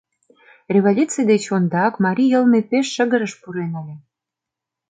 Революций 0.75 1.25
деч 1.31 1.43
ондак 1.55 1.93
марий 2.05 2.29
йылме 2.33 2.59
пеш 2.69 2.85
шыгырыш 2.95 3.33
пурен 3.41 3.71
ыле. 3.81 3.95